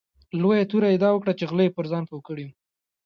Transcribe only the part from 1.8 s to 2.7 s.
ځان پوه کړي وو.